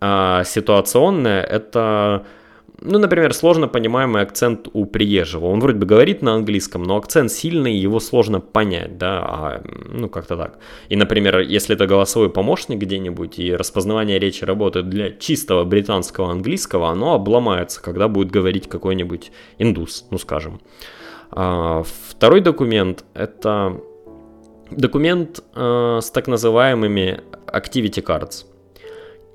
[0.00, 2.22] А ситуационная– это
[2.80, 5.46] ну, например, сложно понимаемый акцент у приезжего.
[5.46, 9.62] Он вроде бы говорит на английском, но акцент сильный, его сложно понять, да, а,
[9.92, 10.58] ну, как-то так.
[10.88, 16.90] И, например, если это голосовой помощник где-нибудь, и распознавание речи работает для чистого британского английского,
[16.90, 20.60] оно обломается, когда будет говорить какой-нибудь индус, ну, скажем.
[21.30, 23.80] А, второй документ– это
[24.70, 28.44] документ а, с так называемыми activity cards–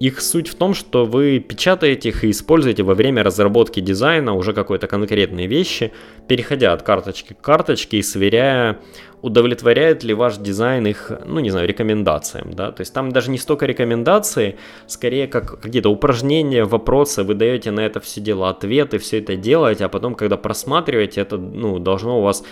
[0.03, 4.51] их суть в том, что вы печатаете их и используете во время разработки дизайна уже
[4.51, 5.93] какой-то конкретные вещи,
[6.27, 8.79] переходя от карточки к карточке и сверяя,
[9.21, 13.37] удовлетворяет ли ваш дизайн их, ну не знаю, рекомендациям, да, то есть там даже не
[13.37, 19.19] столько рекомендации, скорее как какие-то упражнения, вопросы, вы даете на это все дело ответы, все
[19.19, 22.43] это делаете, а потом, когда просматриваете, это, ну, должно у вас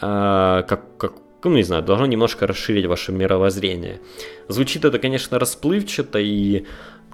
[0.00, 1.12] э, как, как
[1.44, 4.00] ну, не знаю, должно немножко расширить ваше мировоззрение.
[4.48, 6.66] Звучит это, конечно, расплывчато и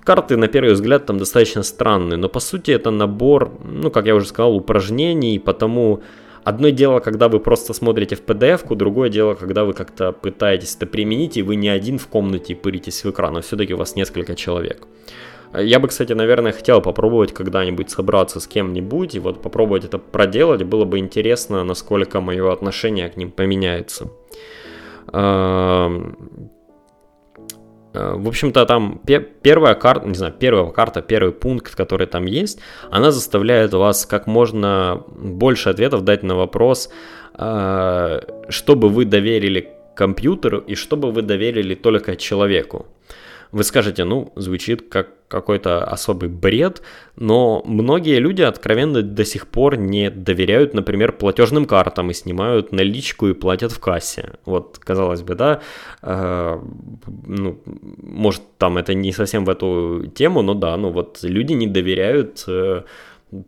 [0.07, 4.15] Карты, на первый взгляд, там достаточно странные, но по сути это набор, ну, как я
[4.15, 6.01] уже сказал, упражнений, потому
[6.45, 10.87] одно дело, когда вы просто смотрите в PDF-ку, другое дело, когда вы как-то пытаетесь это
[10.87, 14.37] применить, и вы не один в комнате пыритесь в экран, а все-таки у вас несколько
[14.37, 14.87] человек.
[15.59, 20.63] Я бы, кстати, наверное, хотел попробовать когда-нибудь собраться с кем-нибудь и вот попробовать это проделать.
[20.63, 24.09] Было бы интересно, насколько мое отношение к ним поменяется.
[27.97, 29.01] Э, в общем-то, там
[29.43, 34.27] первая карта, не знаю, первая карта, первый пункт, который там есть, она заставляет вас как
[34.27, 36.91] можно больше ответов дать на вопрос,
[37.39, 42.87] э, чтобы вы доверили компьютеру и чтобы вы доверили только человеку.
[43.57, 46.83] Вы скажете, ну, звучит как какой-то особый бред,
[47.17, 53.29] но многие люди откровенно до сих пор не доверяют, например, платежным картам и снимают наличку
[53.29, 54.33] и платят в кассе.
[54.45, 55.63] Вот, казалось бы, да,
[56.03, 56.61] э,
[57.27, 57.59] ну,
[58.03, 62.45] может, там это не совсем в эту тему, но да, ну вот люди не доверяют
[62.47, 62.83] э,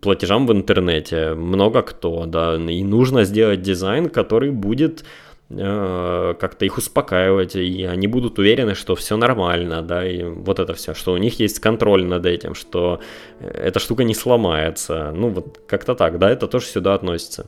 [0.01, 5.05] платежам в интернете, много кто, да, и нужно сделать дизайн, который будет
[5.51, 10.93] как-то их успокаивать, и они будут уверены, что все нормально, да, и вот это все,
[10.93, 13.01] что у них есть контроль над этим, что
[13.41, 17.47] эта штука не сломается, ну вот как-то так, да, это тоже сюда относится.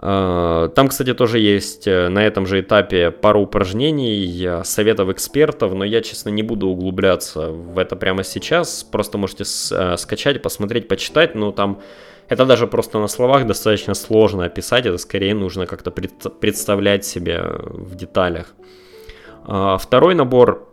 [0.00, 5.84] Э, там, кстати, тоже есть э, на этом же этапе пару упражнений, советов экспертов, но
[5.84, 11.52] я, честно, не буду углубляться в это прямо сейчас, просто можете скачать, посмотреть, почитать, но
[11.52, 11.80] там
[12.28, 17.94] это даже просто на словах достаточно сложно описать, это скорее нужно как-то представлять себе в
[17.94, 18.54] деталях.
[19.44, 20.72] А, второй набор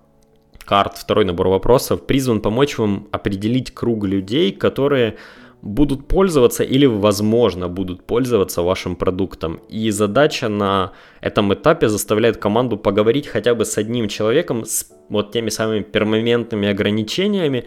[0.66, 5.16] карт, второй набор вопросов призван помочь вам определить круг людей, которые
[5.62, 9.60] будут пользоваться или, возможно, будут пользоваться вашим продуктом.
[9.68, 15.32] И задача на этом этапе заставляет команду поговорить хотя бы с одним человеком с вот
[15.32, 17.66] теми самыми перманентными ограничениями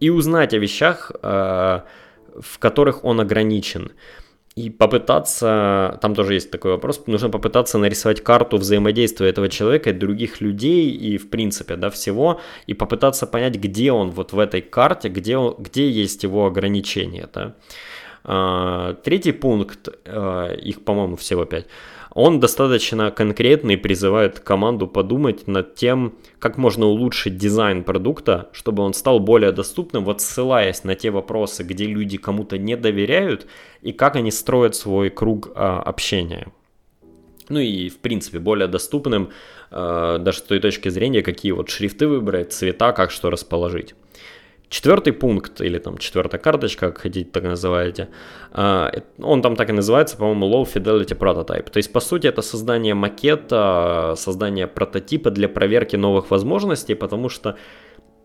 [0.00, 1.80] и узнать о вещах, э,
[2.38, 3.92] в которых он ограничен.
[4.56, 9.92] И попытаться, там тоже есть такой вопрос, нужно попытаться нарисовать карту взаимодействия этого человека и
[9.92, 14.60] других людей и в принципе, да, всего, и попытаться понять, где он вот в этой
[14.60, 17.54] карте, где, он, где есть его ограничения, да.
[18.24, 21.66] А, третий пункт, а, их, по-моему, всего пять,
[22.12, 28.94] он достаточно конкретный призывает команду подумать над тем, как можно улучшить дизайн продукта, чтобы он
[28.94, 33.46] стал более доступным, вот ссылаясь на те вопросы, где люди кому-то не доверяют,
[33.82, 36.48] и как они строят свой круг а, общения.
[37.48, 39.30] Ну и, в принципе, более доступным
[39.72, 43.96] э, даже с той точки зрения, какие вот шрифты выбрать, цвета, как что расположить.
[44.70, 48.08] Четвертый пункт, или там четвертая карточка, как хотите так называете,
[48.52, 51.70] а, он там так и называется, по-моему, Low Fidelity Prototype.
[51.70, 57.56] То есть, по сути, это создание макета, создание прототипа для проверки новых возможностей, потому что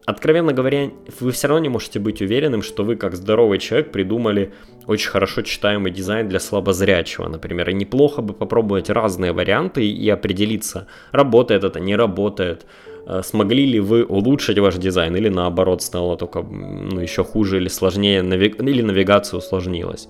[0.06, 4.54] откровенно говоря, вы все равно не можете быть уверенным, что вы, как здоровый человек, придумали
[4.86, 7.72] очень хорошо читаемый дизайн для слабозрячего, например.
[7.72, 12.68] И неплохо бы попробовать разные варианты и определиться, работает это, не работает.
[13.08, 17.68] Э, смогли ли вы улучшить ваш дизайн или наоборот стало только ну, еще хуже или
[17.68, 20.10] сложнее, или навигация усложнилась.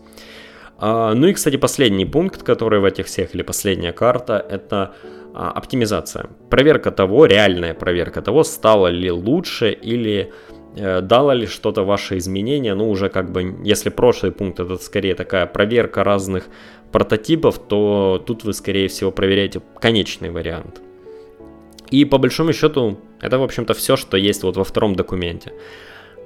[0.77, 4.93] А, ну и, кстати, последний пункт, который в этих всех, или последняя карта, это
[5.34, 6.27] а, оптимизация.
[6.49, 10.31] Проверка того, реальная проверка того, стало ли лучше или
[10.77, 12.75] э, дало ли что-то ваше изменение.
[12.75, 16.47] Ну, уже как бы, если прошлый пункт это скорее такая проверка разных
[16.91, 20.81] прототипов, то тут вы, скорее всего, проверяете конечный вариант.
[21.91, 25.54] И по большому счету, это, в общем-то, все, что есть вот во втором документе.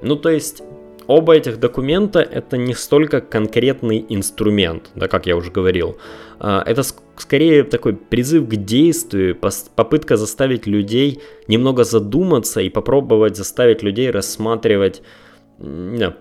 [0.01, 0.63] Ну, то есть,
[1.07, 5.97] оба этих документа это не столько конкретный инструмент, да, как я уже говорил.
[6.39, 6.83] А, это
[7.17, 9.35] скорее такой призыв к действию,
[9.75, 15.01] попытка заставить людей немного задуматься и попробовать заставить людей рассматривать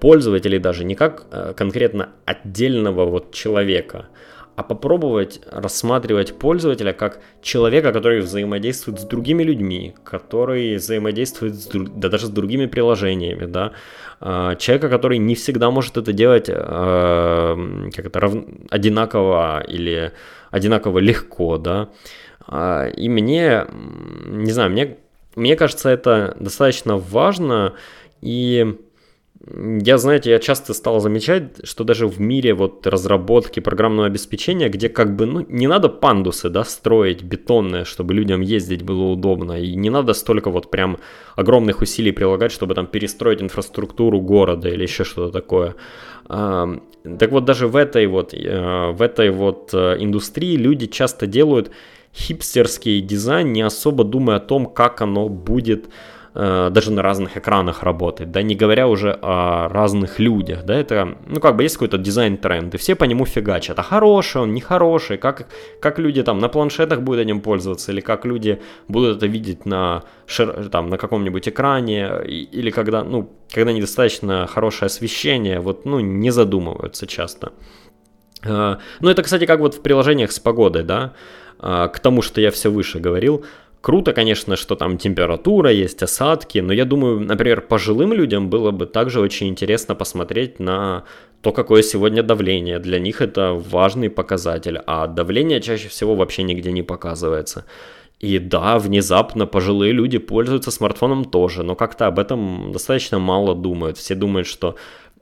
[0.01, 4.09] пользователей даже не как а, конкретно отдельного вот человека,
[4.59, 12.09] а попробовать рассматривать пользователя как человека, который взаимодействует с другими людьми, который взаимодействует с, да
[12.09, 13.71] даже с другими приложениями, да,
[14.19, 17.57] а, человека, который не всегда может это делать а,
[17.95, 18.35] как это, рав...
[18.69, 20.11] одинаково или
[20.51, 21.91] одинаково легко, да,
[22.49, 23.65] а, и мне,
[24.27, 24.97] не знаю, мне,
[25.37, 27.75] мне кажется, это достаточно важно,
[28.23, 28.77] и
[29.47, 34.89] я, знаете, я часто стал замечать, что даже в мире вот разработки программного обеспечения, где
[34.89, 39.77] как бы, ну, не надо пандусы, да, строить бетонные, чтобы людям ездить было удобно, и
[39.77, 40.99] не надо столько вот прям
[41.37, 45.77] огромных усилий прилагать, чтобы там перестроить инфраструктуру города или еще что-то такое.
[46.27, 51.71] Так вот, даже в этой вот, э, в этой вот э, индустрии люди часто делают
[52.15, 55.89] хипстерский дизайн, не особо думая о том, как оно будет
[56.39, 61.41] даже на разных экранах работать, да, не говоря уже о разных людях, да, это, ну,
[61.41, 65.49] как бы есть какой-то дизайн-тренд, и все по нему фигачат, а хороший он, нехороший, как,
[65.81, 70.05] как люди там на планшетах будут этим пользоваться, или как люди будут это видеть на,
[70.71, 77.07] там, на каком-нибудь экране, или когда, ну, когда недостаточно хорошее освещение, вот, ну, не задумываются
[77.07, 77.53] часто.
[78.45, 81.15] Э, ну, это, кстати, как вот в приложениях с погодой, да,
[81.61, 83.45] э, к тому, что я все выше говорил,
[83.81, 88.87] Круто, конечно, что там температура есть, осадки, но я думаю, например, пожилым людям было бы
[88.87, 91.05] также очень интересно посмотреть на
[91.43, 92.81] то, какое сегодня давление.
[92.81, 97.65] Для них это важный показатель, а давление чаще всего вообще нигде не показывается.
[98.19, 103.97] И да, внезапно пожилые люди пользуются смартфоном тоже, но как-то об этом достаточно мало думают.
[103.97, 104.75] Все думают, что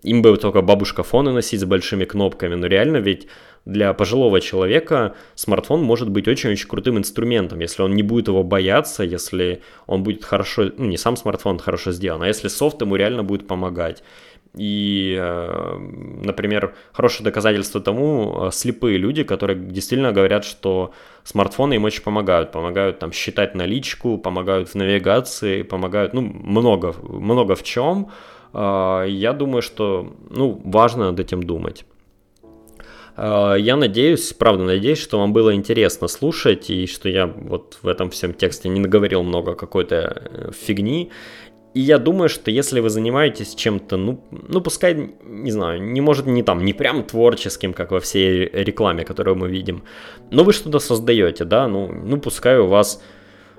[0.02, 3.26] им бы только бабушка фоны носить с большими кнопками, но реально ведь
[3.66, 9.02] для пожилого человека смартфон может быть очень-очень крутым инструментом, если он не будет его бояться,
[9.02, 13.24] если он будет хорошо, ну не сам смартфон хорошо сделан, а если софт ему реально
[13.24, 14.02] будет помогать.
[14.54, 15.78] И, э,
[16.22, 20.92] например, хорошее доказательство тому э, слепые люди, которые действительно говорят, что
[21.24, 22.52] смартфоны им очень помогают.
[22.52, 28.10] Помогают там считать наличку, помогают в навигации, помогают, ну, много, много в чем.
[28.54, 31.84] Э, я думаю, что, ну, важно над этим думать.
[33.16, 37.88] Э, я надеюсь, правда надеюсь, что вам было интересно слушать и что я вот в
[37.88, 41.10] этом всем тексте не наговорил много какой-то э, фигни.
[41.74, 46.26] И я думаю, что если вы занимаетесь чем-то, ну, ну, пускай, не знаю, не может
[46.26, 49.82] не там, не прям творческим, как во всей рекламе, которую мы видим,
[50.30, 53.02] но вы что-то создаете, да, ну, ну, пускай у вас,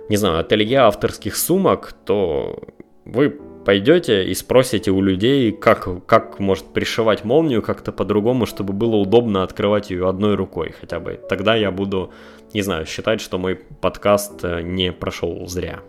[0.10, 2.60] не знаю, ателье авторских сумок, то
[3.08, 3.30] вы
[3.66, 9.44] пойдете и спросите у людей, как, как может пришивать молнию как-то по-другому, чтобы было удобно
[9.44, 11.20] открывать ее одной рукой хотя бы.
[11.30, 12.12] Тогда я буду,
[12.54, 15.82] не знаю, считать, что мой подкаст э, не прошел зря.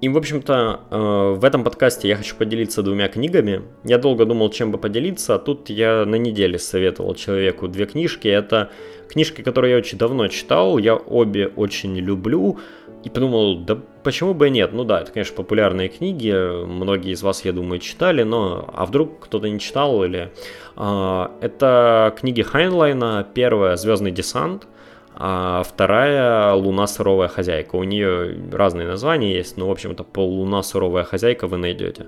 [0.00, 3.62] И, в общем-то, э, в этом подкасте я хочу поделиться двумя книгами.
[3.82, 8.28] Я долго думал, чем бы поделиться, а тут я на неделе советовал человеку две книжки.
[8.28, 8.70] Это
[9.08, 12.58] книжки, которые я очень давно читал, я обе очень люблю.
[13.04, 14.72] И подумал, да почему бы и нет?
[14.72, 16.32] Ну да, это, конечно, популярные книги,
[16.66, 20.32] многие из вас, я думаю, читали, но а вдруг кто-то не читал или...
[20.76, 24.66] А, это книги Хайнлайна, первая «Звездный десант»,
[25.14, 27.76] а вторая «Луна суровая хозяйка».
[27.76, 32.06] У нее разные названия есть, но, в общем-то, по «Луна суровая хозяйка» вы найдете.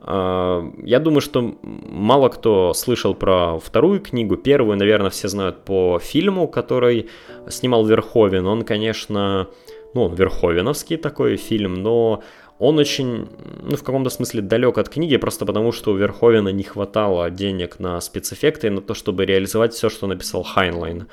[0.00, 4.36] А, я думаю, что мало кто слышал про вторую книгу.
[4.36, 7.08] Первую, наверное, все знают по фильму, который
[7.48, 8.46] снимал Верховен.
[8.46, 9.48] Он, конечно,
[9.94, 12.22] ну, он верховеновский такой фильм, но
[12.58, 13.28] он очень,
[13.62, 17.80] ну, в каком-то смысле далек от книги, просто потому что у Верховена не хватало денег
[17.80, 21.06] на спецэффекты и на то, чтобы реализовать все, что написал Хайнлайн.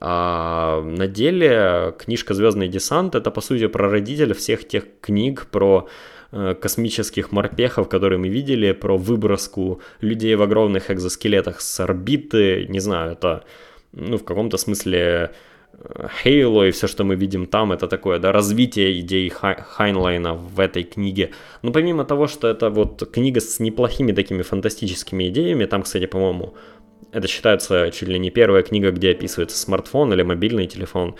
[0.00, 5.88] А на деле книжка «Звездный десант»— это, по сути, прародитель всех тех книг про
[6.32, 12.80] э, космических морпехов, которые мы видели, про выброску людей в огромных экзоскелетах с орбиты, не
[12.80, 13.44] знаю, это
[13.92, 15.30] ну, в каком-то смысле
[16.24, 20.82] Halo и все, что мы видим там, это такое, да, развитие идей Хайнлайна в этой
[20.82, 21.30] книге.
[21.62, 26.54] Но помимо того, что это вот книга с неплохими такими фантастическими идеями, там, кстати, по-моему,
[27.12, 31.14] это считается чуть ли не первая книга, где описывается смартфон или мобильный телефон.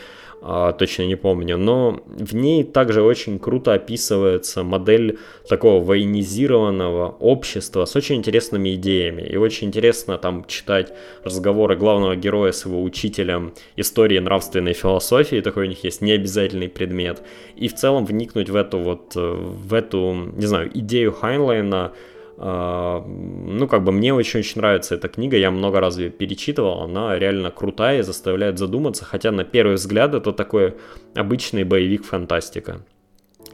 [0.47, 5.18] А, точно не помню, но в ней также очень круто описывается модель
[5.49, 9.22] такого военизированного общества с очень интересными идеями.
[9.22, 10.92] И очень интересно там читать
[11.22, 17.22] разговоры главного героя с его учителем истории нравственной философии, такой у них есть необязательный предмет,
[17.57, 21.95] и в целом вникнуть в эту вот, в эту, не знаю, идею Хайнлайна,
[22.37, 27.51] ну, как бы мне очень-очень нравится эта книга, я много раз ее перечитывал, она реально
[27.51, 30.74] крутая и заставляет задуматься, хотя на первый взгляд это такой
[31.14, 32.80] обычный боевик-фантастика.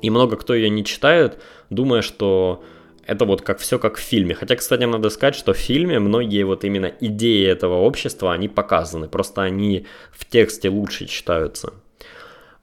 [0.03, 2.65] И много кто ее не читает, думая, что
[3.07, 4.35] это вот как все как в фильме.
[4.35, 9.09] Хотя, кстати, надо сказать, что в фильме многие вот именно идеи этого общества, они показаны,
[9.09, 11.73] просто они в тексте лучше читаются.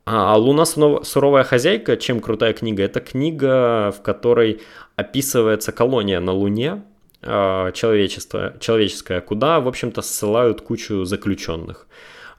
[0.09, 4.61] А «Луна суровая хозяйка», чем крутая книга, это книга, в которой
[4.95, 6.83] описывается колония на Луне,
[7.21, 11.87] а, человечество, человеческая, куда, в общем-то, ссылают кучу заключенных.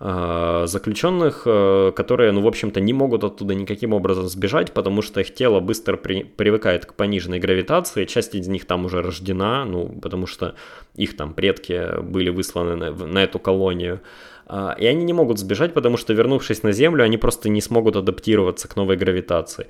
[0.01, 5.21] А, заключенных, э, которые, ну, в общем-то, не могут оттуда никаким образом сбежать, потому что
[5.21, 9.89] их тело быстро при, привыкает к пониженной гравитации, часть из них там уже рождена, ну,
[10.01, 10.55] потому что
[10.95, 14.01] их там предки были высланы на, на эту колонию.
[14.49, 17.97] А, и они не могут сбежать, потому что, вернувшись на Землю, они просто не смогут
[17.97, 19.67] адаптироваться к новой гравитации.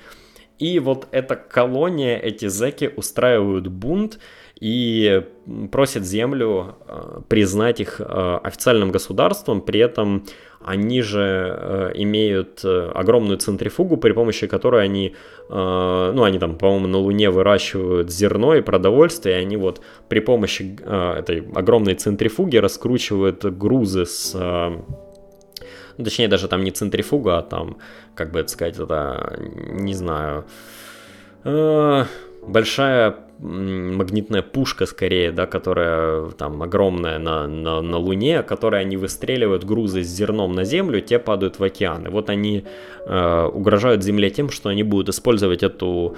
[0.58, 4.18] И вот эта колония, эти зеки устраивают бунт
[4.60, 5.22] и
[5.70, 10.24] просят землю э, признать их э, официальным государством, при этом
[10.68, 15.14] они же э, имеют огромную центрифугу, при помощи которой они,
[15.50, 20.78] ну, они там, по-моему, на Луне выращивают зерно и продовольствие, и они вот при помощи
[21.18, 24.34] этой огромной центрифуги раскручивают грузы с
[25.98, 27.78] ну, точнее, даже там не центрифуга, а там,
[28.14, 29.36] как бы это сказать, это,
[29.72, 30.44] не знаю,
[31.44, 32.04] э,
[32.46, 39.64] большая магнитная пушка скорее, да, которая там огромная на, на, на Луне, которой они выстреливают
[39.64, 42.06] грузы с зерном на Землю, те падают в океан.
[42.06, 42.64] И вот они
[43.06, 46.16] э, угрожают Земле тем, что они будут использовать эту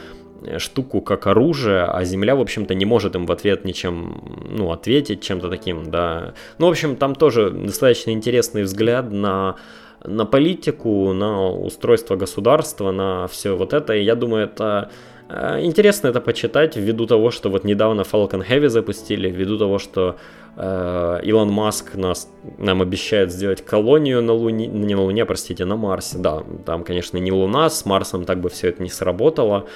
[0.58, 5.22] штуку как оружие, а Земля, в общем-то, не может им в ответ ничем, ну, ответить
[5.22, 6.34] чем-то таким, да.
[6.58, 9.56] Ну, в общем, там тоже достаточно интересный взгляд на
[10.02, 13.94] на политику, на устройство государства, на все вот это.
[13.94, 15.19] И я думаю, это э,
[15.60, 20.16] интересно это почитать ввиду того, что вот недавно Falcon Heavy запустили, ввиду того, что
[20.56, 22.28] э, Илон Маск нас,
[22.58, 26.18] нам обещает сделать колонию на Луне, не на Луне, простите, на Марсе.
[26.18, 29.66] Да, там, конечно, не Луна, с Марсом так бы все это не сработало.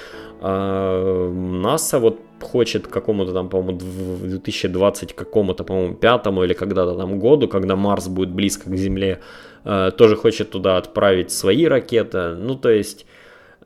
[0.41, 7.19] Э, НАСА вот хочет какому-то там, по-моему, в 2020 какому-то, по-моему, пятому или когда-то там
[7.19, 9.19] году, когда Марс будет близко к Земле,
[9.65, 12.35] Э, тоже хочет туда отправить свои ракеты.
[12.35, 13.05] Ну, то есть, э,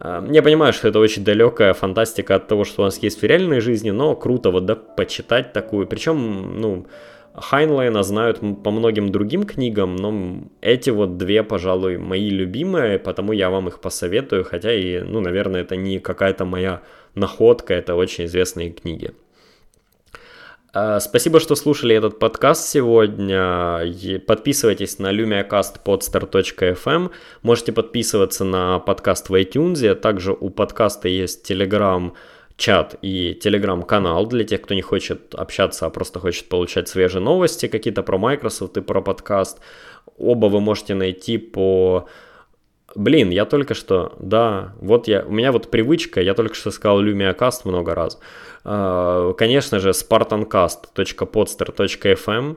[0.01, 3.59] я понимаю, что это очень далекая фантастика от того, что у нас есть в реальной
[3.59, 5.87] жизни, но круто вот, да, почитать такую.
[5.87, 6.87] Причем, ну,
[7.33, 13.49] Хайнлайна знают по многим другим книгам, но эти вот две, пожалуй, мои любимые, потому я
[13.49, 16.81] вам их посоветую, хотя и, ну, наверное, это не какая-то моя
[17.15, 19.11] находка, это очень известные книги.
[20.73, 23.81] Э, спасибо, что слушали этот подкаст сегодня.
[24.27, 27.11] Подписывайтесь на lumiacastpodster.fm.
[27.41, 29.95] Можете подписываться на подкаст в iTunes.
[29.95, 32.11] Также у подкаста есть Telegram
[32.55, 37.67] чат и телеграм-канал для тех, кто не хочет общаться, а просто хочет получать свежие новости
[37.67, 39.59] какие-то про Microsoft и про подкаст.
[40.17, 42.07] Оба вы можете найти по
[42.95, 47.03] Блин, я только что, да, вот я, у меня вот привычка, я только что сказал
[47.03, 48.19] LumiaCast много раз.
[48.63, 52.55] А, конечно же, spartancast.podster.fm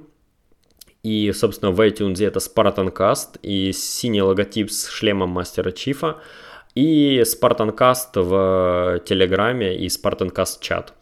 [1.03, 6.19] и, собственно, в iTunes это Spartancast и синий логотип с шлемом Мастера Чифа
[6.75, 10.95] и Spartancast в Телеграме и Spartancast чат.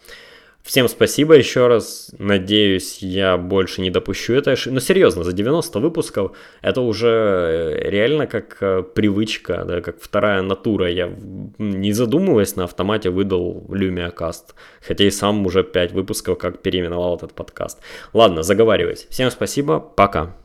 [0.62, 2.11] Всем спасибо еще раз.
[2.18, 4.74] Надеюсь, я больше не допущу этой ошибки.
[4.74, 10.42] Но серьезно, за 90 выпусков это уже э, реально как э, привычка, да, как вторая
[10.42, 10.90] натура.
[10.90, 11.11] Я
[11.58, 14.54] не задумываясь на автомате выдал LumiaCast.
[14.86, 17.78] Хотя и сам уже 5 выпусков как переименовал этот подкаст.
[18.12, 19.06] Ладно, заговаривайся.
[19.08, 20.36] Всем спасибо, пока.